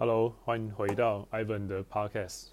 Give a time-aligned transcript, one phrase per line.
[0.00, 2.50] Hello，欢迎回到 Ivan 的 Podcast。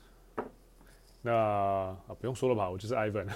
[1.21, 3.27] 那啊，不用说了吧，我就是 Ivan，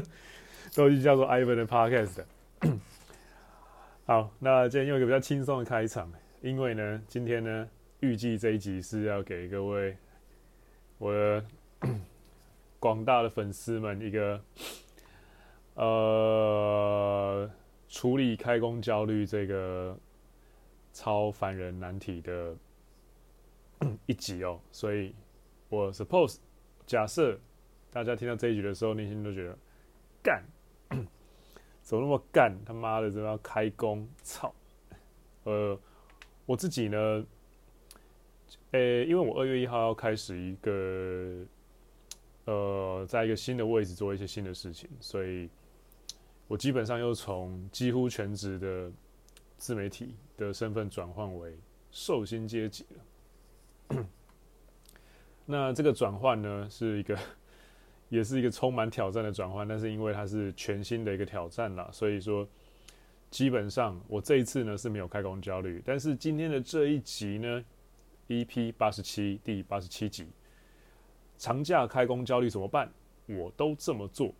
[0.76, 2.24] 都已经叫做 Ivan 的 Podcast。
[4.04, 7.66] 好，那今天用一个比较轻松的开场，因为呢，今天呢，
[8.00, 9.96] 预计这一集是要给各位
[10.98, 11.42] 我的
[12.78, 14.38] 广大的粉丝们一个
[15.72, 17.50] 呃，
[17.88, 19.96] 处理开工焦虑这个
[20.92, 22.54] 超烦人难题的。
[24.06, 25.14] 一集哦，所以
[25.68, 26.38] 我 suppose
[26.86, 27.38] 假设
[27.90, 29.58] 大家听到这一集的时候，内心都觉得
[30.22, 30.44] 干，
[31.82, 32.56] 怎么那么干？
[32.64, 34.08] 他妈的，怎么要开工？
[34.22, 34.54] 操！
[35.44, 35.78] 呃，
[36.44, 37.26] 我自己呢，
[38.72, 41.44] 呃、因为我二月一号要开始一个
[42.44, 45.48] 呃，在一个新的位置做一些新的事情，所以
[46.46, 48.90] 我基本上又从几乎全职的
[49.56, 51.58] 自媒体的身份转换为
[51.90, 53.04] 受薪阶级了。
[55.46, 57.18] 那这个转换呢，是一个，
[58.10, 62.46] 也是一个充满挑战的转换，但是因为它是全新的一个挑战啦，所以说
[63.30, 67.64] 基本上我这一次呢是没有开工焦虑，但是今天的这一集呢
[68.28, 70.26] ，EP 八十七第八十七集，
[71.36, 72.90] 长假开工焦虑怎么办？
[73.26, 74.32] 我都这么做，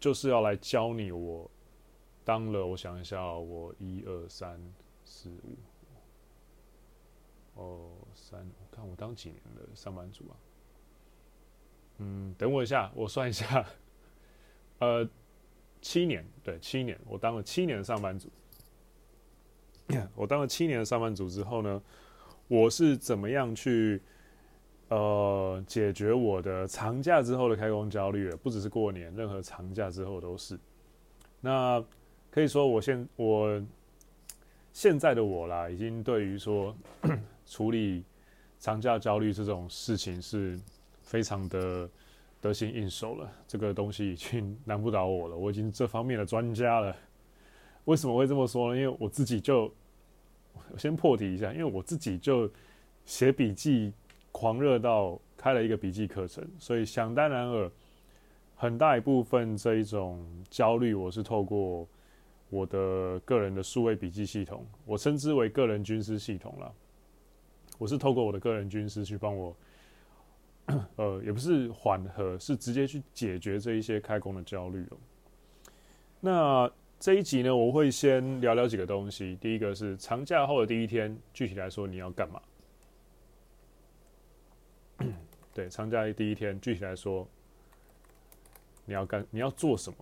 [0.00, 1.48] 就是要来教你我
[2.24, 4.60] 当了，我想一下，我一二三
[5.04, 5.56] 四五。
[7.54, 8.44] 哦，三，
[8.76, 10.36] 看我当几年的上班族啊？
[11.98, 13.66] 嗯，等我一下，我算一下。
[14.80, 15.08] 呃，
[15.80, 18.28] 七年，对，七年，我当了七年的上班族。
[20.14, 21.82] 我当了七年的上班族之后呢，
[22.48, 24.02] 我是怎么样去
[24.88, 28.36] 呃解决我的长假之后的开工焦虑的？
[28.36, 30.60] 不只是过年，任何长假之后都是。
[31.40, 31.82] 那
[32.30, 33.64] 可以说，我现我
[34.74, 36.76] 现在的我啦，已经对于说。
[37.48, 38.04] 处理
[38.66, 40.58] 长假焦虑这种事情是
[41.00, 41.88] 非常的
[42.40, 46.96] 得心应手了，这个东西已经 难不倒我了，我已经这方面的专家了。
[47.84, 48.80] 为什么会这么说呢？
[48.80, 49.72] 因为我自己就
[50.72, 52.50] 我先破题一下，因为我自己就
[53.04, 53.92] 写笔记
[54.32, 57.70] 狂热到开了一个笔记课程，所以想当然尔，
[58.56, 61.86] 很大一部分这一种焦虑，我是透过
[62.50, 66.74] 我的个人的数位笔记系统，我称之为个人军师系统了。
[67.78, 69.56] 我是透过我的个人军师去帮我，
[70.96, 74.96] 呃，也不是缓和，是直接去解决这一些开工的焦虑哦。
[76.20, 79.36] 那这一集呢，我会先聊聊几个东西。
[79.40, 82.42] 第一个是长假后的第一天，具体来说你要干嘛？
[85.52, 87.28] 对，长假的第一天，具体来说
[88.86, 89.98] 你要干，你要做什么？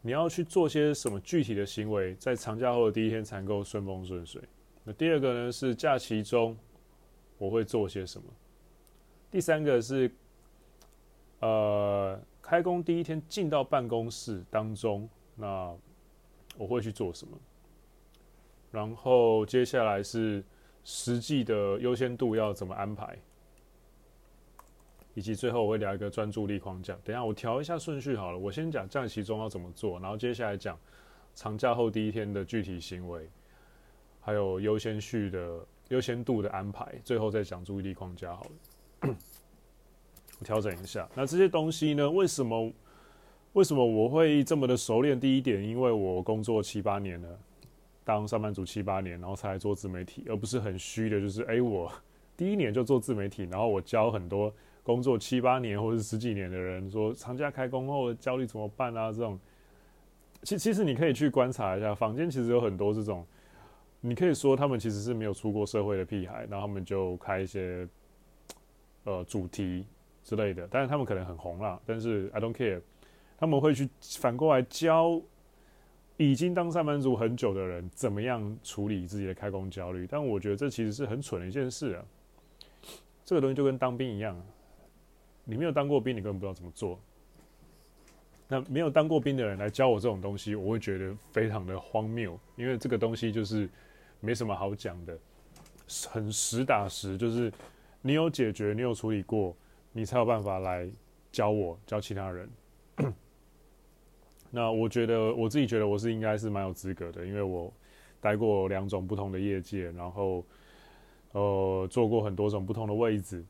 [0.00, 4.42] 你要去做些什么具体的行为，在长假后的第一天才能够顺风顺水？
[4.84, 6.56] 那第二个呢，是假期中
[7.38, 8.28] 我会做些什么？
[9.30, 10.10] 第三个是
[11.40, 15.74] 呃开工第一天进到办公室当中，那
[16.56, 17.36] 我会去做什么？
[18.70, 20.44] 然后接下来是
[20.84, 23.18] 实际的优先度要怎么安排？
[25.14, 26.98] 以及最后我会聊一个专注力框架。
[27.04, 30.78] 等下我调一下顺序好了，我先讲假期中要怎么做，然后接下来讲
[31.34, 33.30] 长假后第一天的具体行为。
[34.24, 35.58] 还有优先序的
[35.88, 39.14] 优先度的安排，最后再讲注意力框架好了。
[40.40, 42.10] 我调整一下，那这些东西呢？
[42.10, 42.72] 为什么
[43.52, 45.20] 为什么我会这么的熟练？
[45.20, 47.38] 第一点，因为我工作七八年了，
[48.02, 51.92] 当上班族七八年，然后才来做自媒体，而不是很虚的，就是哎，我
[52.34, 54.52] 第一年就做自媒体，然后我教很多
[54.82, 59.12] 工作七八年或者是十几年的人说，长假开工后焦虑怎么办啊？
[59.12, 59.38] 这种，
[60.42, 63.26] 其其实你可以去观察一下，坊间其实有很多这种。
[64.06, 67.88] 你可以说他们其实是没有出过社会的屁孩，然后他们就开一些
[69.04, 69.86] 呃主题
[70.22, 71.80] 之类的，但是他们可能很红啦。
[71.86, 72.82] 但是 I don't care，
[73.38, 73.88] 他们会去
[74.18, 75.18] 反过来教
[76.18, 80.06] 已经当上班族很久的人怎么样处理自己的开工焦虑。
[80.06, 82.04] 但我觉得这其实是很蠢的一件事啊。
[83.24, 84.38] 这个东西就跟当兵一样，
[85.44, 87.00] 你没有当过兵，你根本不知道怎么做。
[88.48, 93.66] 那没有当过兵的人来教我这种东西，我会觉得非常的荒谬，因为这个东西就是。
[94.24, 95.18] 没什么好讲的，
[96.08, 97.52] 很实打实，就是
[98.00, 99.54] 你有解决，你有处理过，
[99.92, 100.88] 你才有办法来
[101.30, 102.48] 教我，教其他人。
[104.50, 107.72] 那我觉得我自己觉得我是应该是蛮有资格的，因为我
[108.20, 110.44] 待过两种不同的业界，然后
[111.32, 113.44] 呃做过很多种不同的位置。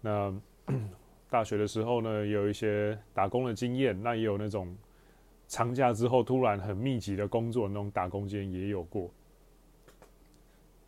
[0.00, 0.32] 那
[1.28, 4.76] 大学的时候呢，有一些打工的经验，那也有那种
[5.48, 9.10] 长假之后突然很密集的工作那种打工经验也有过。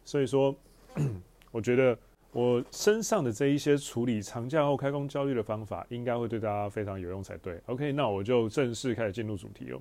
[0.08, 0.56] 所以说，
[1.52, 1.98] 我觉得
[2.32, 7.60] 我身上的这一些处理长假后开工焦虑的方法，应该会对大家非常有用才对。
[7.66, 9.78] OK，那我就正式开始进入主题了。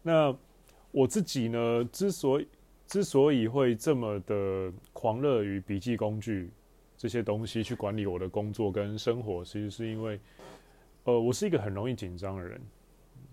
[0.00, 0.34] 那
[0.90, 2.48] 我自己呢，之所以
[2.86, 6.50] 之所以会这么的狂热于笔记工具
[6.96, 10.18] 这些东西去管理我的工作跟生活，其实是因为，
[11.04, 12.58] 呃，我是一个很容易紧张的人。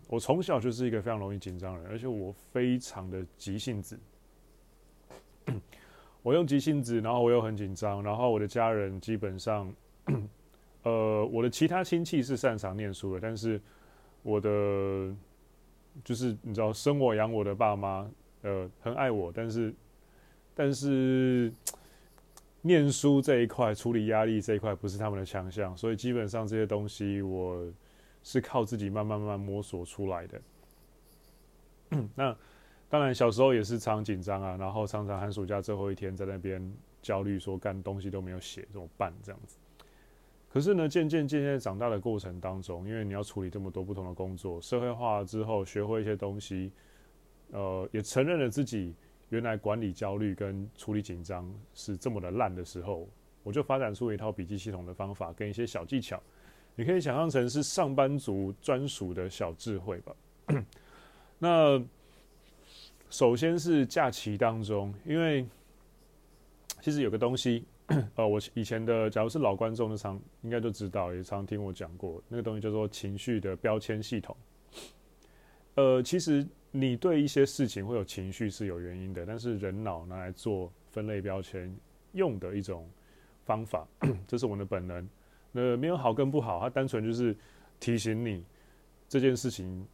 [0.09, 3.97] 我从小就是一个非常容易紧张的人，而且我非常的急性子。
[6.27, 9.73] 我用急性子，然后我又很紧张，然后我的家人基本上，
[10.83, 13.61] 呃，我的其他亲戚是擅长念书的，但是
[14.23, 14.49] 我的
[16.03, 18.05] 就是你知道，生我养我的爸妈，
[18.41, 19.73] 呃，很爱我，但是
[20.53, 21.49] 但是
[22.61, 27.65] 念书这一块、处理压力这一块不是他们的强项，所以基本上这些东西我
[28.21, 30.41] 是靠自己慢慢慢慢摸索出来的。
[32.15, 32.35] 那。
[32.89, 39.13] 当然，小时候也是常紧张啊，然后常常寒暑假最后一天在那边焦虑，说干东西都没有写，怎么办？
[39.21, 39.57] 这样子。
[40.49, 46.71] 可是呢，渐渐渐渐长大的过程当中，因为你要处理这么多不同的工作，社会化之后，学会一些东西，
[47.51, 48.95] 呃，也承认了自己
[49.27, 53.05] 原来管理焦虑跟处理紧张是这么的烂的时候，
[53.43, 56.23] 我就发展出一套笔记系统的方法跟一些小技巧，
[56.73, 60.15] 你可以想象成是上班族专属的小智慧吧。
[61.37, 61.83] 那。
[63.09, 65.45] 首先是假期当中，因为
[66.81, 67.63] 其实有个东西，
[68.15, 74.35] 呃，我以前的假如是老观众，的常应该都知道，也常听我讲过，那个东西叫做情绪的标签系统。
[75.75, 81.73] 呃，其实你对一些事情会有情绪是有原因的，但是人脑拿来做分类标签
[82.11, 82.89] 用的一种
[83.45, 83.87] 方法，
[84.27, 85.07] 这是我们的本能。
[85.53, 87.35] 那没有好跟不好，它单纯就是
[87.79, 88.43] 提醒你
[89.07, 89.87] 这件事情。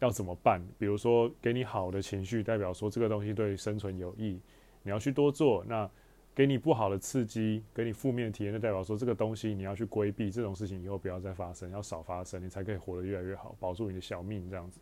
[0.00, 0.62] 要怎么办？
[0.78, 4.38] 比如说，给你好的情绪，代表说这个东西对生存有益，
[4.82, 5.90] 你要去多做；那
[6.34, 14.50] 给你不好的刺激，给你负面体验，就代表说这个东西你要去规避，这种事情以后不要再发生，要少发生，你才可以活得越来越好，保住你的小命。
[14.50, 14.78] 这样子，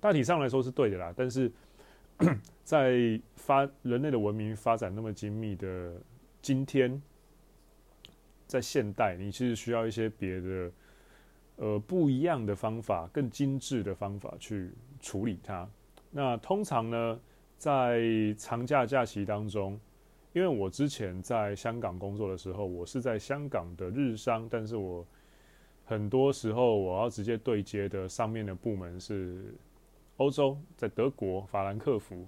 [0.00, 1.14] 大体上来说是对的啦。
[1.16, 1.50] 但是
[2.64, 5.94] 在发人类的文明发展那么精密的
[6.40, 7.00] 今天，
[8.48, 10.70] 在现代，你其实需要一些别的。
[11.56, 15.68] 呃，不一样的方法，更精致的方法去处理它。
[16.10, 17.20] 那通常呢，
[17.56, 18.02] 在
[18.36, 19.78] 长假假期当中，
[20.32, 25.06] 因为我之前在香港工作的时候，我是在香港的日商，但是我
[25.84, 29.54] 很多时候我要直接对接的上面的部门是
[30.16, 32.26] 欧洲，在德国法兰克福，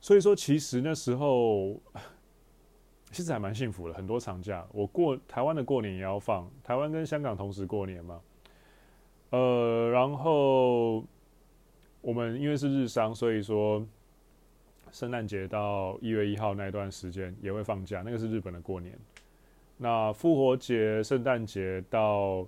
[0.00, 1.80] 所以说其实那时候
[3.14, 8.20] 其实还蛮幸福的，很多长假，我过台湾的过年也要放，台湾跟香港同时过年嘛。
[9.30, 11.04] 呃，然后
[12.00, 13.86] 我们因为是日商，所以说
[14.90, 18.98] 圣诞节到一月一号那一段时间也会放假，那个是日本的过年。
[19.76, 22.46] 那复活节、圣诞节到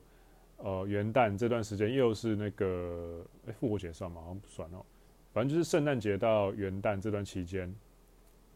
[0.58, 4.20] 呃元旦这段时间又是那个，哎，复活节算吗？
[4.20, 4.84] 好像不算哦。
[5.32, 7.74] 反正就是圣诞节到元旦这段期间，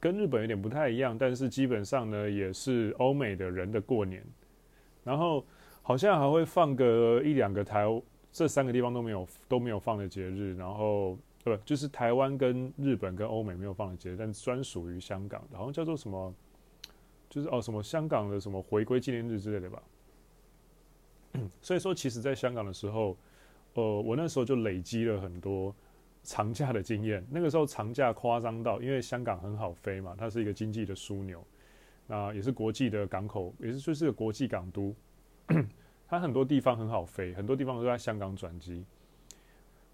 [0.00, 4.24] 跟日本有点不太一样，但是基本上呢也是欧美的人的过年。
[5.04, 5.44] 然后
[5.82, 7.84] 好像还会放个一两个台。
[8.32, 16.32] 这三个地方都没有都没有放的节日，然后不就是台湾跟日本跟欧美没有放的节日，但专属于香港的，好像叫做什么，
[17.28, 19.82] 就是哦什么香港的什么回归纪念日之类的吧。
[21.60, 23.16] 所以说，其实在香港的时候，
[23.74, 25.74] 呃，我那时候就累积了很多
[26.22, 27.26] 长假的经验。
[27.30, 31.44] 那个时候长假夸张到，因为香港很好飞嘛，它是一个经济的枢纽，
[32.06, 34.94] 那也是国际的港口，也是就是个国际港都。
[36.06, 38.84] 它很多地方很好飞，很多地方都在香港转机。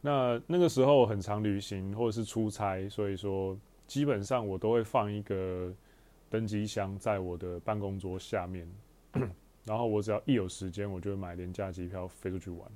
[0.00, 5.74] 那那个时候很常旅行或者是出差，所以说基本上我都会放一个
[6.30, 8.66] 登机箱在我的办公桌下面，
[9.64, 12.66] 然后我只要一有时间，我就会买廉价机票飞出去玩。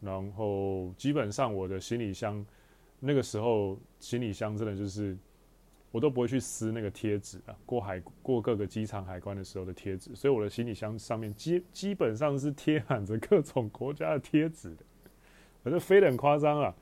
[0.00, 2.44] 然后基本上我的行李箱，
[3.00, 5.16] 那个时候行李箱真的就是。
[5.92, 14.84] 我都不会去撕那个贴纸啊，过海过各个机场海关的时候的贴纸，所以我的行李箱上面基基本上是贴满着各种国家的贴纸的，
[15.64, 16.72] 反正飞得很夸张啊。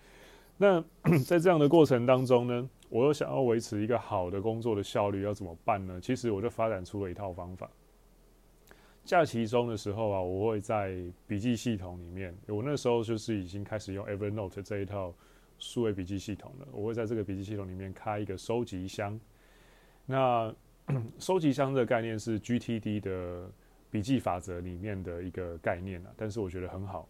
[0.58, 0.84] 那
[1.24, 5.98] 在这样的过程当中呢，我又想要维持一个好的工作的效率，要怎么办呢？
[6.02, 7.70] 其实我就发展出了一套方法。
[9.06, 15.14] 假期中的时候啊，我会在笔记系统里面，我那时候就是已经开始用 Evernote 这一套。
[15.58, 19.18] 数位笔记系统的，我会在这个笔记系统里面开一个收集箱。
[20.06, 20.54] 那
[21.18, 23.50] 收集箱的概念是 GTD 的
[23.90, 27.08] 笔记法则里面的一个概念啊，但是我觉得很好。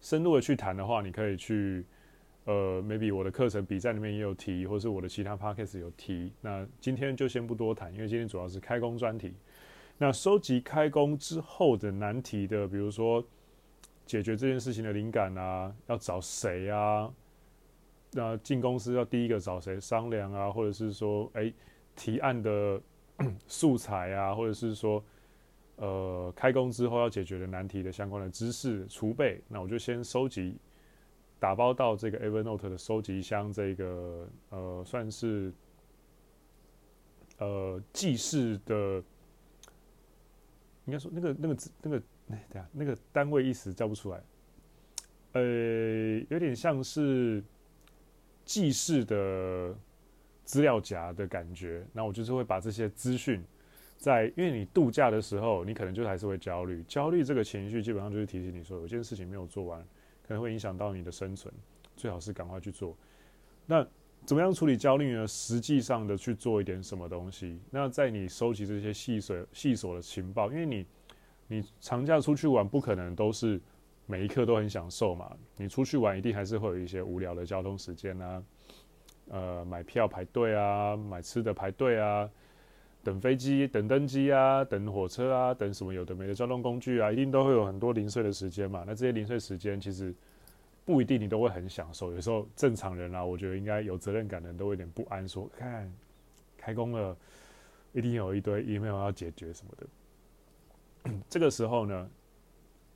[0.00, 1.84] 深入的去谈的话，你可以去
[2.44, 6.32] 呃，maybe 我的课程比赛里面也有提，或是我的其他 podcast 有提。
[6.40, 9.34] 那今天就先不多谈，因为今天主要是开工专题。
[9.96, 13.26] 那收集开工之后的难题的，比如说
[14.06, 17.12] 解决这件事情的灵感啊，要找谁啊？
[18.12, 20.50] 那进公司要第一个找谁商量啊？
[20.50, 21.52] 或者是说，哎，
[21.96, 22.80] 提案的
[23.46, 25.02] 素材啊，或者是说，
[25.76, 30.56] 呃，开工之后要解决的难题的相关的知识储备，那我就先收集。
[31.40, 35.52] 打包到这个 Evernote 的收集箱，这个呃算是
[37.36, 39.02] 呃记事的，
[40.86, 44.22] 应该说那个那个那个哎等下那个单位一时叫不出来，
[45.32, 45.42] 呃
[46.30, 47.42] 有点像是
[48.44, 49.76] 记事的
[50.44, 51.86] 资料夹的感觉。
[51.92, 53.42] 那我就是会把这些资讯
[53.96, 59.84] 在，因为你度假的时候，你可能就还是会焦虑，焦虑这个情绪基本上就是提醒你说有件事情没有做完。
[60.26, 61.52] 可能会影响到你的生存，
[61.94, 62.96] 最好是赶快去做。
[63.66, 63.86] 那
[64.24, 65.26] 怎么样处理焦虑呢？
[65.26, 67.60] 实际上的去做一点什么东西。
[67.70, 70.86] 那在你收集这些细碎细琐的情报，因为你
[71.46, 73.60] 你长假出去玩，不可能都是
[74.06, 75.30] 每一刻都很享受嘛。
[75.56, 78.42] 你出去玩一定还是会有一些无聊的交通时间啊，
[79.28, 82.28] 呃，买票排队啊，买吃的排队啊。
[83.02, 88.82] 等飞机、等登机啊，等火车啊，等什么有的没的交通工具啊，一定都会有很多零碎的时间嘛。
[88.86, 90.14] 那这些零碎时间其实
[90.86, 92.14] 不一定你都会很享受。
[92.14, 95.92] 有时候正常人啊，我觉得应该有责任感的人都有点不安，说看
[96.56, 97.14] 开工了，
[97.92, 99.86] 一定有一堆 email 要解决什么的。
[101.28, 102.10] 这个时候呢，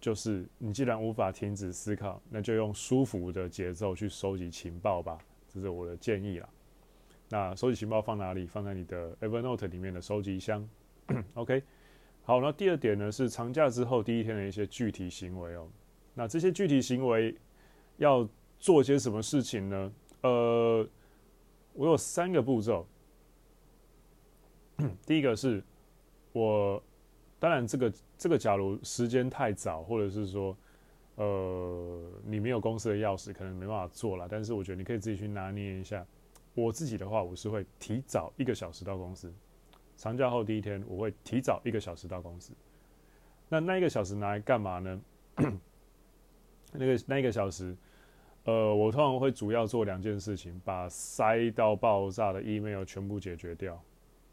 [0.01, 5.19] 就是你既然无法停止思考，那就用舒服的节奏去收集情报吧。
[5.49, 6.49] 这是我的建议啦。
[7.31, 8.47] 那收集情报放哪里？
[8.47, 10.67] 放在你的 Evernote 里面的收集箱。
[11.35, 11.63] OK，
[12.23, 15.69] 好，那第二点呢是长假之后第一天的一些具体行为哦。
[16.15, 17.37] 那这些具体行为
[17.97, 19.93] 要做些什么事情呢？
[20.23, 20.89] 呃，
[21.75, 22.87] 我有三个步骤。
[25.07, 25.63] 第一个是
[26.33, 26.83] 我，
[27.39, 30.57] 当然这个这个，假如时间太早，或者是说，
[31.17, 34.27] 呃，你没有公司的钥匙，可能没办法做了。
[34.29, 36.05] 但是我觉得你可以自己去拿捏一下。
[36.55, 39.33] 我自己的话，我是会提早一个小时到公司。
[39.97, 42.53] 长假后第一天，我会提早一个小时到公司。
[43.49, 45.01] 那那一个小时拿来干嘛呢？
[46.73, 47.77] 那个那一个小时，
[48.45, 53.81] 呃，我通常会主要做两件事情：把塞到爆炸的 email 全部解决掉，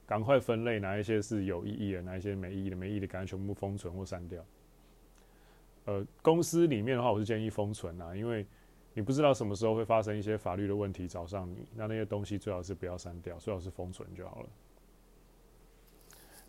[0.06, 4.44] 赶快分类哪一些是有意义的，哪一些没意义的，没意义的赶快全部封存或删掉。
[5.86, 8.46] 呃，公司里面的话，我是建议封存啊，因为。
[8.98, 14.50] 你不知道什么时候会发生一些法律的问题找上你，那那些东西最好是不要删掉，最好是封存就好了。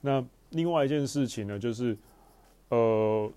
[0.00, 1.98] 那另外一件事情呢，就是
[2.68, 3.28] 呃，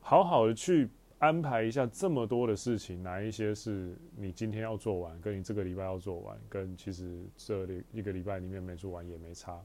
[0.00, 0.88] 好好的去
[1.20, 9.62] 安排一下这么多的事情，哪一些是你今天要做完，跟你这个礼拜要做完，跟其实这里一个礼拜里面没做完也没差。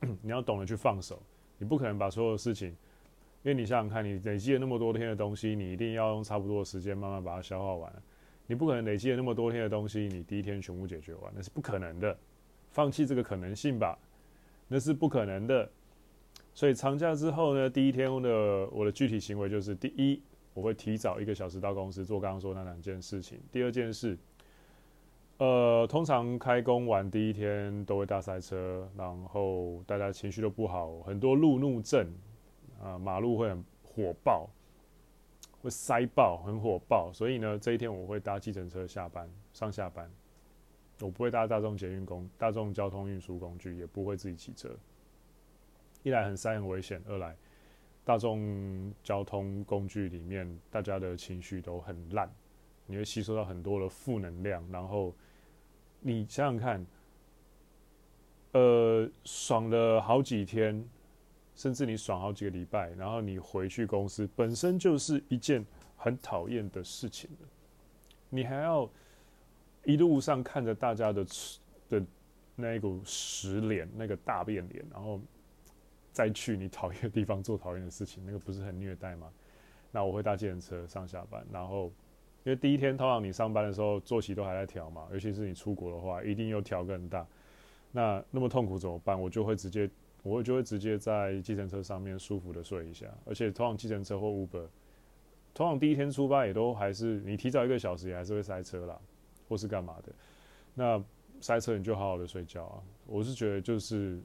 [0.22, 1.22] 你要懂得去放手，
[1.58, 2.70] 你不可能把所有的事情。
[3.42, 8.02] 因为你想想看，你累积了那么多天的东西，你一定要用差不多的时间慢慢把它消化完。
[8.46, 12.16] 你不可能累积了那么多天的东西，你第一天全部解决完，那是不可能的。
[12.70, 13.98] 放弃这个可能性吧，
[14.66, 15.70] 那是不可能的。
[16.54, 20.22] 所以长假之后呢，第一天的我的具体行为就是：第一，
[20.54, 24.16] 我会提早一个小时到公司做刚刚说那两件事情；第二件事，
[25.38, 32.06] 呃，通常开工完第一天都会大塞车，然后大家情绪都不好，很多路怒症。
[32.82, 34.50] 啊，马路会很火爆，
[35.62, 37.10] 会塞爆，很火爆。
[37.14, 40.10] 所以呢，这一天我会搭计程车下班、上下班，
[41.00, 44.68] 我不会搭大众捷运工、大众交通运输工具，也不会自己骑车。
[46.04, 47.36] 一来很塞很危险，二来
[48.04, 52.32] 大众交通工具里面大家的情绪都很烂，
[52.86, 54.64] 你会吸收到很多的负能量。
[54.70, 55.12] 然后
[55.98, 56.86] 你想想看，
[58.52, 60.88] 呃，爽了好几天。
[61.56, 65.64] 甚至你爽好几个礼拜，然后你回去公司，本身就是一件
[65.96, 67.30] 很讨厌的事情。
[68.28, 68.90] 你还要
[69.84, 71.24] 一路上看着大家的
[71.88, 72.04] 的
[72.56, 75.20] 那一股屎脸，那个大便脸，然后
[76.14, 79.30] 再去你讨厌的地方做讨厌的事情，那个不是很虐待吗？
[79.92, 81.92] 那我会搭计程车上下班，然后
[82.44, 87.26] 因为第一天通常你上班的时候作息都还在调嘛，尤其是你出国的话，一定又调更大。
[87.92, 89.20] 那那么痛苦怎么办？
[89.20, 89.90] 我就会直接。
[90.26, 94.66] 我就会直接在计程车上面舒服的睡一下，而且通常计程车或 Uber，
[95.52, 98.98] 通常第一天出发也都还是你提早一个小时也还是会塞车啦，
[99.50, 100.10] 或是干嘛的。
[100.72, 101.04] 那
[101.42, 102.80] 塞车你就好好的睡觉啊。
[103.04, 104.18] 我是觉得就是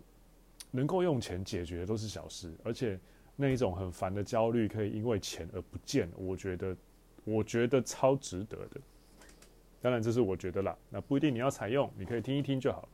[0.72, 3.00] 能够用钱解决的都是小事，而且
[3.36, 6.76] 那一种很烦的焦虑可以因为钱而不见，我觉得
[7.24, 8.80] 我觉得超值得的。
[9.82, 12.88] 当然这是我觉得啦，那不一定你要采用，你可以听一听就好。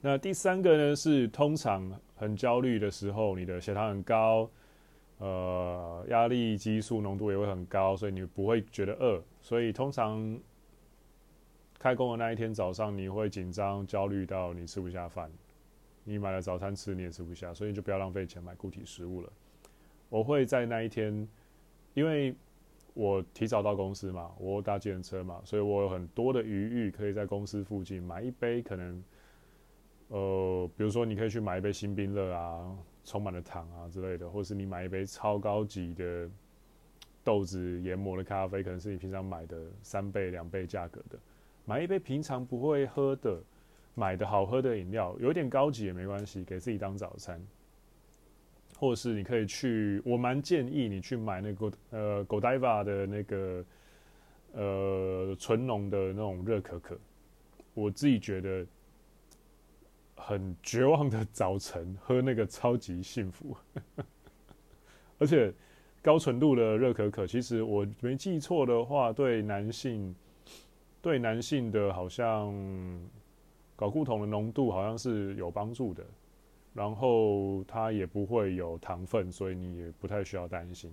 [0.00, 4.48] 那第三个呢，是通常很焦虑的时候，你的血糖很高，
[5.18, 9.20] 呃，压力激素浓度也会很高，所以你不会觉得饿。
[9.40, 10.38] 所以通常
[11.78, 15.28] 开工的那一天早上，你会紧张、焦虑到你吃不下饭。
[16.06, 19.30] 你买了早餐吃，你也吃不下，所以就不要浪费钱买固体食物了。
[20.08, 21.28] 我会在那一天，
[21.92, 22.34] 因为
[22.94, 29.04] 我提早到公司嘛，我搭计程车嘛，所以我有很多的余裕，可以在公司附近买一杯可能。
[30.08, 36.30] 呃，比如说，你可以去买一杯星冰乐啊，充满了糖啊之类的，或是你买一杯超高级的
[37.24, 41.18] 豆子研磨的咖啡，可能是你平常买的三倍、两倍价格的。
[41.64, 43.42] 买一杯平常不会喝的、
[43.96, 47.44] 买的好喝的饮料，有点高级也没关系，给自己当早餐。
[48.78, 53.64] 或者是你可以去，我蛮建议你去买那个呃，Godiva 的那个
[54.52, 56.96] 呃纯浓的那种热可可，
[57.74, 58.64] 我自己觉得。
[60.18, 63.54] 很绝望的早晨，喝那个超级幸福，
[65.20, 65.52] 而且
[66.02, 70.16] 高纯度的热可可，其实我没记错的话，对男性，
[71.02, 72.50] 对男性的好像
[73.76, 76.04] 睾固酮的浓度好像是有帮助的，
[76.72, 80.92] 然后它也不会有糖分，所以你也不太需要担心。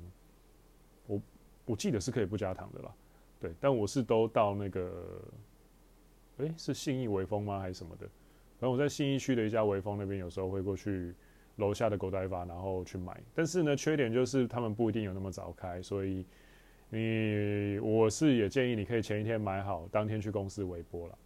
[1.08, 1.22] 我
[1.66, 2.94] 我记得是可以不加糖的啦，
[3.40, 5.22] 对，但我是都到那个，
[6.38, 7.60] 诶，是信义微风吗？
[7.60, 8.06] 还是什么的？
[8.60, 11.14] 然后我在信义区的一家微风那边，有时候会过去
[11.58, 13.22] 楼下的 Godiva，然后去买。
[13.34, 16.26] 但是呢，缺点就是他们不一定有那么早开，所以
[16.90, 21.18] 你我是也建议你可以前一天买好，当天去公司微波了。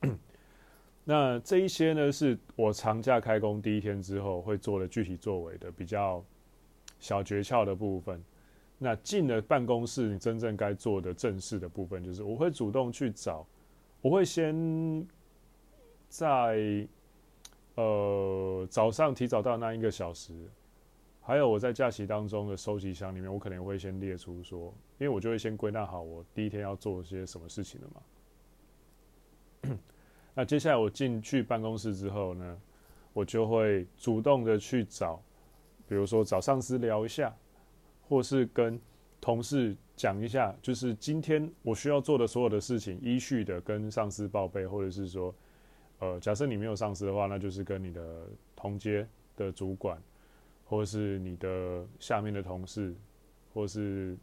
[1.04, 6.24] 那这一些呢，是我长假开工第一天之后会做的具体作为的比较
[6.98, 8.22] 小诀窍的部分。
[8.78, 13.46] 那进了办公室，你真正该做的正式的部分，就是我会主动去找，
[14.00, 15.06] 我会先。
[16.10, 16.88] 在
[17.74, 20.32] 呃早上提早到那一个小时，
[21.20, 28.00] 还有我在假期当中的收集箱里面，我可能会先列出说，因为我就会先归纳好我第一天要做些什么事情了嘛。
[30.38, 32.56] 那接下来我进去办公室之后呢，
[33.12, 35.20] 我就会主动的去找，
[35.88, 37.34] 比如说找上司聊一下，
[38.08, 38.80] 或是跟
[39.20, 45.34] 同事讲一下，就是今天我需要做的所有的事情，依序的跟上司报备，或者是说。
[45.98, 50.00] 呃，假设你没有上司的话，那就是跟你的同阶的主管，
[50.64, 52.94] 或是你的下面的同事，
[53.52, 54.16] 或是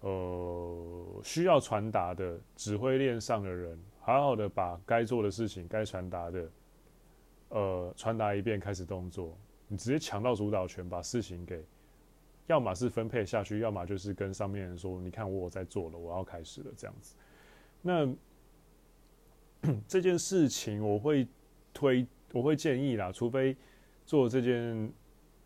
[0.00, 6.50] 呃需要传达的指挥链上的人，好好的把该做的事情、该传达的，
[7.50, 9.36] 呃，传达一遍，开始动作。
[9.68, 11.64] 你直接抢到主导权，把事情给，
[12.46, 17.14] 要么是分配下去，要么就是跟上面说：“你看，我在做了，我要开始了。”这样子，
[17.80, 18.12] 那。
[19.86, 21.28] 这件事情我会
[21.74, 23.54] 推，我会建议啦，除非
[24.06, 24.90] 做这件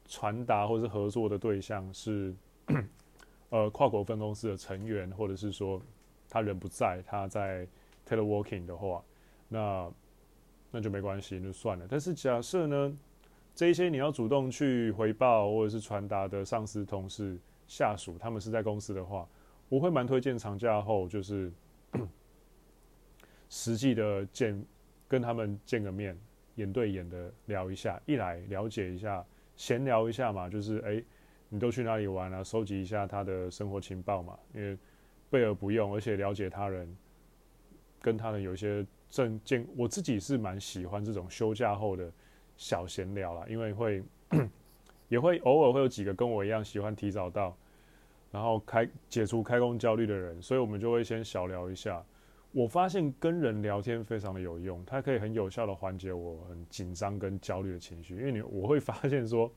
[0.07, 2.33] 传达或是合作的对象是
[3.51, 5.83] 呃跨国分公司的成员，或者是说
[6.29, 7.67] 他人不在，他在
[8.09, 9.05] teleworking 的话，
[9.49, 9.93] 那
[10.71, 11.87] 那就没关系，就算了。
[11.89, 12.99] 但是假设呢，
[13.55, 19.29] 这一些你要主动去回报或者是传达的上司、同事、下属，他们是在公司的话，
[19.69, 21.53] 我会蛮推荐长假后就是。
[23.51, 24.65] 实际的见，
[25.07, 26.19] 跟他们见个面，
[26.57, 31.01] 眼对眼的聊一下，一来了解一下，闲聊一下嘛，就是哎、
[31.51, 32.43] 你都去哪里玩啊？
[32.43, 34.77] 收集一下他的生活情报嘛，因为
[35.31, 36.97] 备而不用，而且了解他人，
[38.05, 42.13] 跟他人有一些正见，我自己是蛮喜欢这种休假后的
[42.59, 44.03] 小闲聊啦，因为会
[45.09, 47.57] 也会偶尔会有几个跟我一样喜欢提早到，
[48.31, 52.05] 然后开解除开工焦虑的人，所以我们就会先小聊一下。
[52.53, 58.17] 我发现跟人聊天非常的有用，它可以很有效的缓解我很紧张跟焦虑的情绪。
[58.17, 59.51] 因为你我会发现说，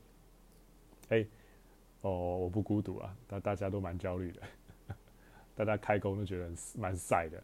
[1.10, 1.24] 哎，
[2.00, 4.42] 哦，我不孤独啊，大大家都蛮焦虑的，
[5.54, 7.42] 大家开工都觉得蛮晒的，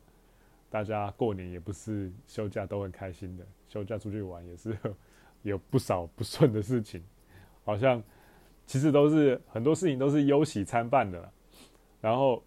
[0.74, 4.76] 大家过年也不是休假都很开心的，休假出去玩也是
[5.42, 7.00] 有不少不顺的事情，
[7.64, 8.02] 好像
[8.66, 11.32] 其实都是很多事情都是忧喜参半的，
[12.00, 12.42] 然后。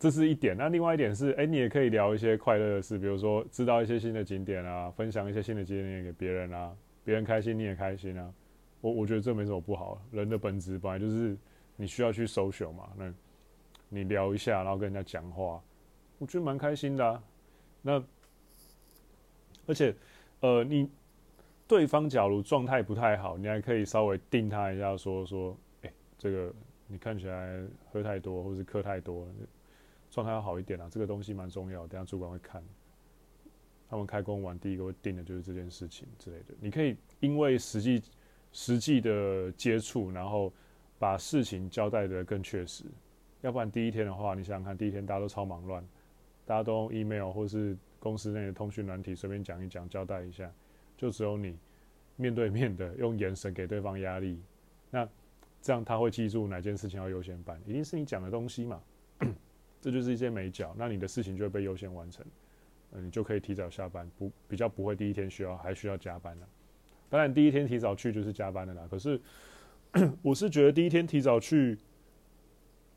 [0.00, 8.32] 这是一点，那另外一点是，哎，你也可以聊一些快乐的事，比如说知道一些新的景点啊，分享一些新的经验给别人啊，别人开心你也开心啊。
[8.80, 11.36] 我我觉得这没什么不好，人的本质本来就是
[11.74, 13.12] 你需要去收手嘛，那
[13.88, 15.60] 你聊一下，然后跟人家讲话，
[16.18, 17.20] 我觉得蛮开心的啊。
[17.82, 18.02] 那
[19.66, 19.94] 而且，
[20.40, 20.88] 呃，你
[21.66, 26.52] 对方假如状态不太好，你还可以稍微定他一下说，说，哎，这个
[26.86, 29.26] 你看起来喝太多，或是嗑太多。
[30.10, 32.62] 状状态要好一点啊，这个东西蛮重要，等下主管会看。
[33.90, 36.54] 他们开工完第一个会定的就是这件事情之类的。
[36.60, 38.02] 你可以因为实际
[38.52, 40.52] 实际的接触，然后
[40.98, 42.84] 把事情交代的更确实。
[43.42, 45.86] 要不然第一天的话，你想想看，第一天大家都超忙乱，
[46.48, 50.50] 大家都用 email 或是公司内的通讯软体随便讲一讲，交代一下，
[50.96, 51.54] 就只有你
[52.16, 54.40] 面对面的用眼神给对方压力。
[54.90, 55.06] 那
[55.60, 58.80] 这样他会记住哪件事情要优先办，一定是你讲的东西嘛。
[59.78, 62.24] 这就是一些美角，那你的事情就会被优先完成。
[62.92, 66.48] 嗯，你就可以提早下班，不比较不会第一天需要还需要加班了。
[67.10, 68.88] 当然第一天提早去就是加班的啦。
[68.90, 69.20] 可是
[70.22, 71.76] 我是觉得第一天提早去，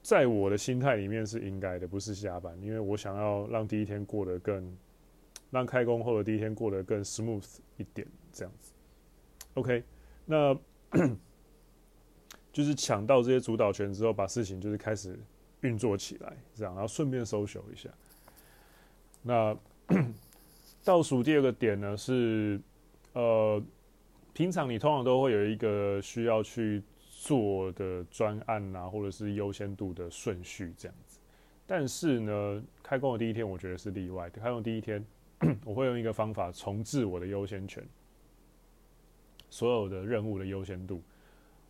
[0.02, 4.76] 在我的心态里面是应该的，不是加班，因为我想要让第一天过得更，
[5.52, 8.74] 让开工后的第一天过得更 smooth 一点，这样子。
[9.54, 9.84] OK，
[10.26, 10.58] 那
[12.52, 15.18] 就是抢到这些主导权之后，把事情就是开始
[15.62, 17.90] 运作起来，这样，然后顺便收修一下。
[19.22, 19.56] 那
[20.84, 22.60] 倒数第二个点呢是，
[23.14, 23.62] 呃，
[24.34, 26.82] 平常你通常都会有一个需要去
[27.22, 31.20] 做的专案啊，或者是优先度的顺序这样子。
[31.68, 34.28] 但是呢，开工的第一天，我觉得是例外。
[34.32, 35.06] 开工第一天，
[35.64, 37.88] 我会用一个方法重置我的优先权，
[39.52, 41.00] 所有的任务的优先度，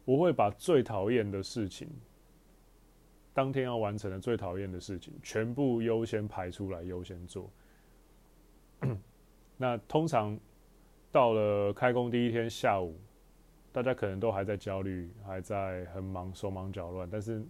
[0.05, 1.89] 我会把最讨厌的事情，
[3.33, 7.51] 当天要完成的最讨厌的事情，全部优先排出来，优先做。
[9.57, 10.39] 那通常
[11.11, 12.97] 到了开工第一天下午，
[13.71, 17.07] 大家可能都还在焦虑，还在很忙，手忙脚乱。
[17.09, 17.41] 但是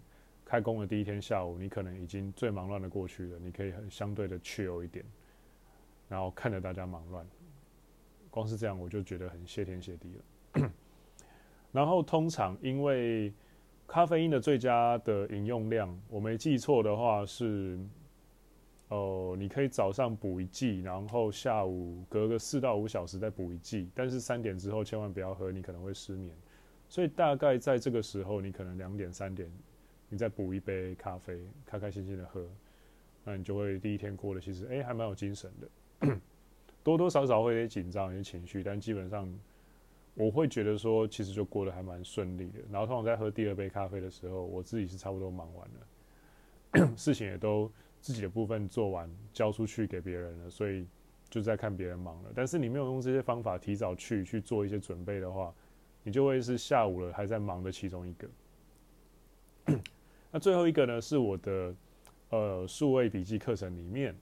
[0.46, 5.04] 开工的第一天下午，你可能已经最忙乱的过去了，你可以很相对的去悠一点，
[6.08, 7.26] 然后看着大家忙乱。
[8.30, 10.14] 光是这样，我就觉得很谢天谢地
[10.54, 10.72] 了。
[11.72, 13.34] 然后通常因为
[13.88, 17.80] 咖啡因的最佳的饮用量，我没记错的话是，
[18.92, 26.36] 哦，你可以早上补一剂，然后下午隔个四到五小时再补一剂，但是三点之后千万不要喝，你可能会失眠。
[26.88, 29.50] 所以大概在这个时候，你可能两点三点，
[30.10, 32.46] 你再补一杯咖啡，开开心心的喝，
[33.24, 36.18] 那你就会第一天过得其实哎还蛮有精神的，
[36.84, 39.28] 多多少少会有点紧张，有点情绪，但基本上。
[40.14, 42.60] 我会觉得说，其实就过得还蛮顺利的。
[42.70, 45.70] 然后通常在喝第二杯咖啡的时候，我自己是差不多忙完
[46.84, 50.86] 了， 事情也都自己的部分做完，交出去给别人了，所以
[51.30, 52.32] 就在看别人忙了。
[52.36, 55.54] 但是你没有用这些方法提早去去做一些准备的话，
[56.04, 58.28] 你就会是下午了还在忙的其中一个。
[60.32, 61.76] 那最后一个呢，是我的
[62.30, 64.16] 呃数位笔记课程里面，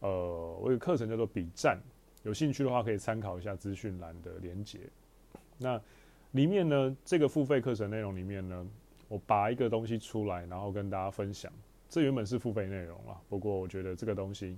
[0.00, 1.80] 呃，我有课程叫做笔战，
[2.24, 4.80] 有兴趣的话可以参考一下资讯栏的连结。
[5.56, 5.80] 那
[6.32, 8.66] 里面呢，这个付费课程内容里面呢，
[9.08, 11.52] 我拔一个东西出来，然后跟大家分享。
[11.90, 14.56] 这原本是付费内容啊，不过我觉得这个东西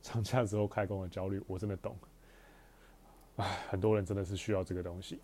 [0.00, 1.96] 涨价之后开工的焦虑，我真的懂。
[3.36, 5.18] 唉，很多人真的是需要这个东西。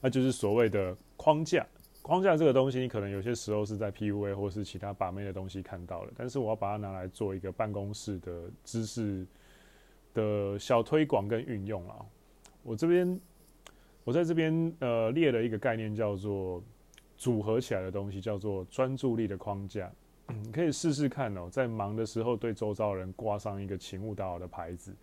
[0.00, 1.66] 那就是所谓的框架。
[2.00, 9.26] 框架这个东西，你可能有些时候是在 PUA 或是其他把妹的东西看到了，但是我要把它拿来做一个办公室的知识
[10.12, 12.04] 的小推广跟运用啊。
[12.62, 13.18] 我这边，
[14.04, 16.62] 我在这边呃列了一个概念，叫做
[17.16, 19.90] 组合起来的东西，叫做专注力的框架。
[20.26, 24.94] 你可以试试看哦，在忙的时候对周遭人挂上一个请勿打扰的牌子。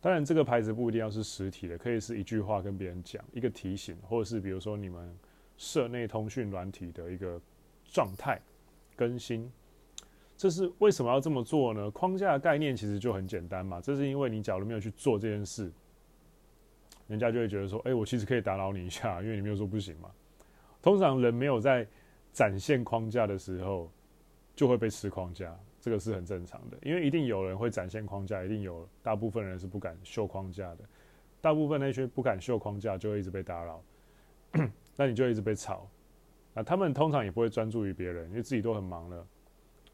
[0.00, 5.16] 当然，这个牌子不一定要是实体的，可以是一句话跟别人讲，一个提醒，或者是比如说你们
[5.56, 7.40] 社内通讯软体的一个
[7.84, 8.40] 状态
[8.96, 9.48] 更新。
[10.36, 11.88] 这是为什么要这么做呢？
[11.92, 15.70] 框架的概念其实就很简单嘛，这是因为你假如没有去做这件事。
[17.06, 20.10] 人家就会觉得说，哎、我其实可以打扰你一下，因为你没有说不行嘛。
[20.82, 21.86] 通常人没有在
[22.32, 23.90] 展现框架的时候，
[24.54, 26.76] 就会被吃框架，这个是很正常的。
[26.82, 30.78] 因为一定有人会展现框架，一定有大部分人是不敢秀框架的。
[31.40, 33.82] 大部分那些不敢秀框架，就会一直被打扰，
[34.96, 35.88] 那你就一直被吵。
[36.54, 39.26] 那他们通常也不会专注于别人，因为自己都很忙了。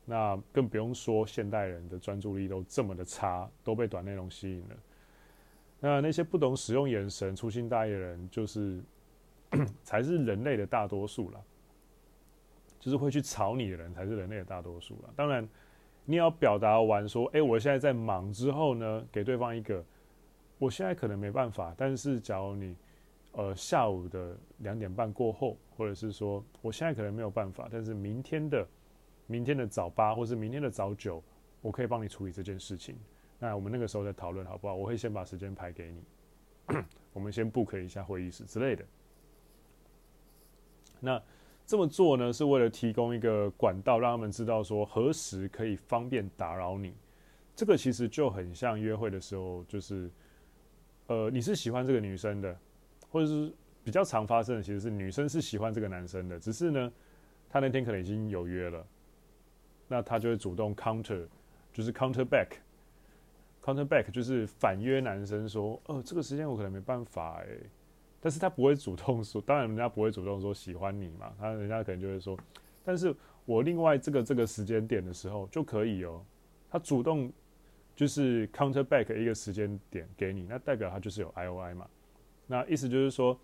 [0.04, 4.76] 那更不用说现代人的专注力都这么的差，都被短内容吸引了。
[5.80, 8.82] 那那些不懂使用眼神、粗心大意的人，就是
[9.82, 11.44] 才是人类的大多数了。
[12.80, 15.10] 就是会去吵你的人，才是人类的大多数了。
[15.16, 15.46] 当然，
[16.04, 19.84] 你要表达完说：“哎，我现在在忙。”之后呢，给对方一个，
[20.58, 21.74] 我现在可能没办法。
[21.76, 22.76] 但是，假如你
[23.32, 28.66] 呃下午的两点半过后，或者是说我现在可能没有办法，但是明天的
[29.26, 31.20] 明天的早八，或是明天的早九，
[31.60, 32.96] 我可以帮你处理这件事情。
[33.40, 34.74] 那我们那个时候再讨论好不好？
[34.76, 36.02] 我会先把时间排给你，
[37.12, 38.84] 我们先 book 一下会议室之类的。
[41.00, 41.22] 那
[41.66, 46.94] 这么做呢，是为了提供一个管道，让他们知道说何时可以方便打扰你。
[47.54, 50.10] 这个其实就很像约会的时候，就是，
[51.08, 52.56] 呃，你是喜欢这个女生的，
[53.10, 53.52] 或者是
[53.84, 56.92] 比较常发生的，其实是女生是喜欢这个男生的，只是呢，
[57.50, 58.86] 他那天可能已经有约了，
[59.88, 61.26] 那他就会主动 counter，
[61.72, 67.60] 就是 counter back，counter back 就是反约男生说，呃，这个时间我可能没办法诶。
[68.20, 72.36] 但是他不会主动说，当然人家不会主动说喜欢你嘛，他人家可能就会说，
[72.84, 76.24] 但是我另外这个这个时间点的时候就可以哦，
[76.70, 77.32] 他主动
[77.94, 81.88] 就是 counter back 一个时间点给你，那代表他就是有 I O I 嘛，
[82.46, 83.38] 那意思就是说，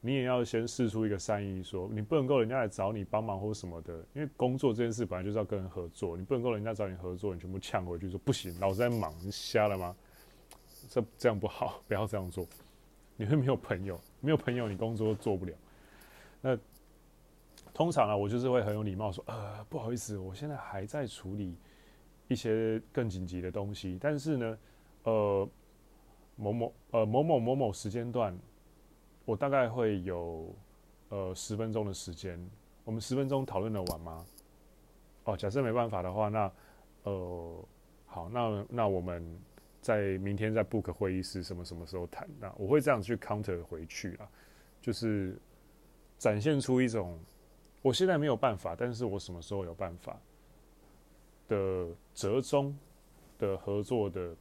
[0.00, 9.94] 你也要先试出一个善意说，说你不能够人家来找你帮忙或什么的，因为工作这件事本来就是要跟人合作，你不能够人家找你合作，你全部呛回去说不行，老子在忙，你瞎了吗？
[10.88, 12.46] 这这样不好，不要这样做。
[13.16, 15.52] 你会没有朋友，没有朋友，你工作做不了。
[16.40, 16.58] 那
[17.72, 21.56] 通常啊，我就是会很有礼貌说，呃，不好意思，我现在还在处理
[22.28, 24.58] 一些更紧急的东西，但是呢，
[25.04, 25.48] 呃，
[26.36, 28.36] 某某呃某某某某时间段，
[29.24, 30.54] 我大概会有
[31.08, 32.38] 呃十分钟的时间，
[32.84, 34.24] 我们十分钟讨论得完吗？
[35.24, 36.52] 哦，假设没办法的话，那
[37.04, 37.64] 呃，
[38.04, 39.38] 好，那那我们。
[39.86, 42.28] 在明天在 book 会议室，什么什么时候谈？
[42.40, 44.28] 那我会这样去 counter 回去啊，
[44.82, 45.38] 就是
[46.18, 47.16] 展现出一种
[47.82, 50.20] 我现在没有办法，但是我什么时候有办法
[51.46, 52.76] 的折中
[53.38, 54.34] 的合作的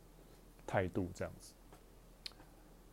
[0.66, 1.54] 态度这样子。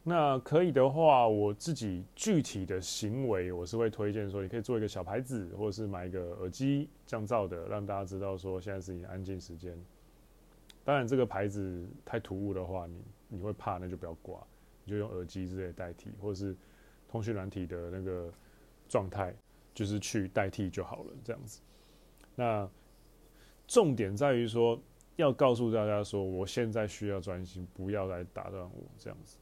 [0.02, 9.74] 那可以的话，我自己具体的行为，我是会推荐说，你可以做一个小牌子，或者是买一个耳机降噪的，让大家知道说现在是你的安静时间。
[10.84, 14.44] 当然，这个牌子太突兀的话，你你会怕，那就不要挂，
[14.84, 16.56] 你就用耳机之类代替，或者是
[17.08, 18.32] 通讯软体的那个
[18.88, 19.34] 状态，
[19.72, 21.60] 就是去代替就好了，这样子。
[22.34, 22.68] 那
[23.68, 24.80] 重点在于说，
[25.16, 29.38] 要告诉大家说，我现在需要专心，不要来打断我，这样子。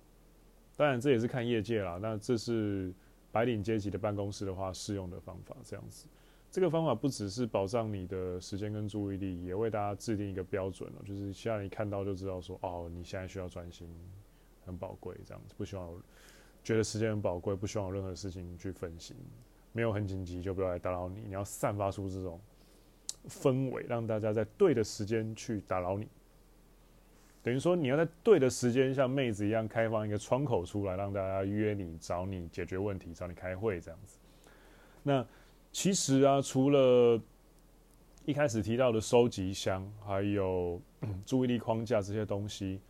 [0.76, 2.92] 当然，这也是看业界啦，那这是
[3.32, 6.06] 白领阶级的办公室的话适用的方法，这样子。
[6.50, 13.88] 这个方法不只是保障你的时间跟注意力，也为大家制定一个标准了，就是希望你看到就知道说，哦，你现在需要专心，
[14.66, 15.88] 很宝贵，这样子不希望
[16.64, 19.16] 觉得时间很宝贵，不希望有任何事情去分心，
[19.70, 22.40] 没有很紧急就不要来打扰你，你要散发出这种
[23.28, 26.08] 氛围，让大家在对的时间去打扰你，
[27.44, 34.18] 等于说你要在对的时间像妹子一样开放一个窗口出来，让大家约你、找你解决问题、找你开会这样子，
[35.04, 35.24] 那。
[35.72, 37.20] 其实啊，除了
[38.24, 40.80] 一开始提到的收集箱，还有
[41.24, 42.80] 注意力框架这些东西，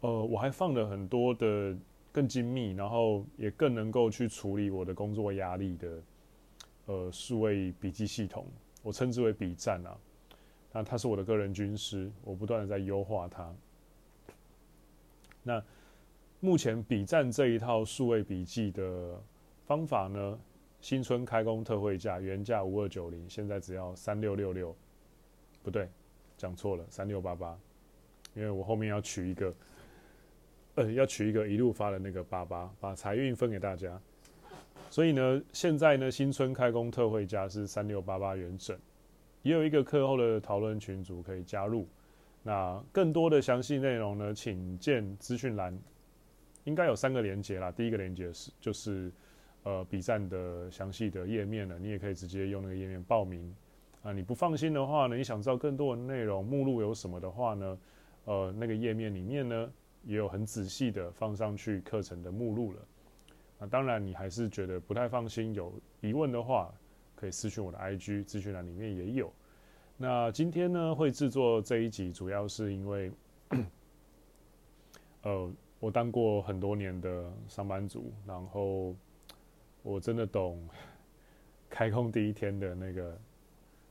[0.00, 1.76] 呃，我还放了很多的
[2.10, 6.02] 更精密，然后也更能够去处理我的工作压力的，
[6.86, 8.46] 呃，数位笔记系统，
[8.82, 9.96] 我称之为笔战啊。
[10.72, 13.54] 那它是我的个人军师，我不断的在优化它。
[15.44, 15.62] 那
[16.40, 19.22] 目前笔战这一套数位笔记的
[19.66, 20.38] 方法呢？
[20.84, 24.76] 新春开工特惠价，原价五二九零，现在只要三六六六，
[25.62, 25.88] 不对，
[26.36, 27.58] 讲错了，三六八八，
[28.34, 29.54] 因为我后面要取一个，
[30.74, 33.98] 呃，要取一个一路发的那个八八，把财运分给大家。
[34.90, 38.78] 所以呢，现在呢，新春开工特惠价是三六八八元整，
[39.40, 41.88] 也有一个课后的讨论群组可以加入。
[42.42, 45.74] 那更多的详细内容呢，请见资讯栏，
[46.64, 47.72] 应该有三个连接啦。
[47.72, 49.10] 第一个连接是就是。
[49.64, 53.50] 呃，笔战的详细的页面呢，你也可以直接用那个页面报名
[54.02, 54.12] 啊。
[54.12, 57.78] 你不放心的话呢，你想知道更多的内容，目录有什么的话呢？
[58.26, 59.72] 呃，那个页面里面呢，
[60.04, 62.78] 也有很仔细的放上去课程的目录了。
[63.58, 65.72] 那当然，你还是觉得不太放心，有
[66.02, 66.70] 疑问的话，
[67.14, 69.32] 可以私讯我的 IG，资讯栏里面也有。
[69.96, 73.10] 那今天呢，会制作这一集，主要是因为，
[75.22, 75.50] 呃，
[75.80, 78.94] 我当过很多年的上班族，然后。
[79.84, 80.58] 我真的懂
[81.68, 83.18] 开工第一天的那个，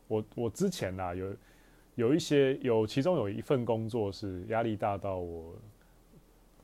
[0.08, 1.36] 我我之前呐有
[1.96, 5.56] 有一些有其中有一份工作是压力大到我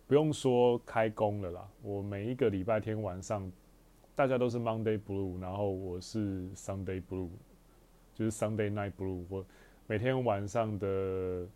[0.08, 3.50] 不用说开工了啦，我每一个礼拜天晚上
[4.16, 7.30] 大家都是 Monday Blue，然后我是 Sunday Blue，
[8.16, 9.46] 就是 Sunday Night Blue，我
[9.86, 11.48] 每天晚上的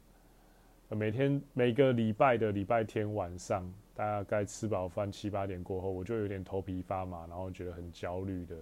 [0.90, 3.74] 每天每个礼拜的礼拜天晚上。
[3.96, 8.58] 大概吃饱饭七八点过后，我就有点头皮发麻，然后觉得很焦虑的，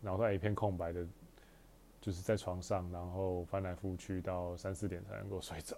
[0.00, 1.06] 脑袋一片空白的，
[2.00, 5.76] 就是在床上，然后翻来覆去到三四点才能够睡着。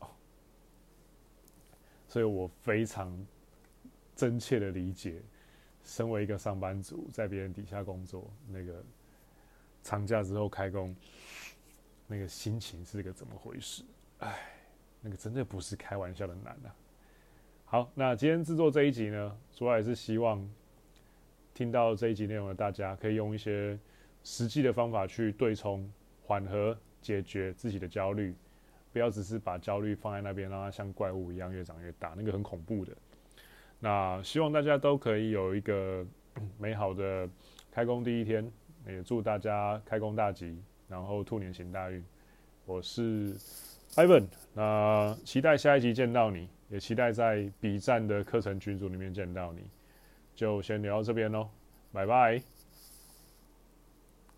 [2.08, 3.14] 所以我非常
[4.16, 5.20] 真切的理解，
[5.82, 8.82] 身为一个上班族，在别人底下工作，那个
[9.82, 10.96] 长假之后开工，
[12.06, 13.84] 那个心情是个怎么回事？
[14.20, 14.48] 哎，
[15.02, 16.74] 那个真的不是开玩笑的难啊。
[17.74, 20.48] 好，那今天制作这一集呢，主要也是希望
[21.52, 23.76] 听到这一集内容的大家，可以用一些
[24.22, 25.90] 实际的方法去对冲、
[26.22, 28.32] 缓和、解决自己的焦虑，
[28.92, 32.92] 不要只是把焦虑放在那边，让它像怪物一样越长越大，那个很恐怖的。
[33.80, 36.06] 那希望大家都可以有一个
[36.56, 37.28] 美好的
[37.72, 38.48] 开工第一天，
[38.86, 40.56] 也祝大家开工大吉，
[40.86, 42.04] 然后兔年行大运。
[42.66, 43.34] 我是
[43.96, 49.62] Ivan，那期待下一集见到你，也期待在 B 站的课程群组里面见到你。
[50.34, 51.48] 就先聊到这边喽，
[51.92, 52.53] 拜拜。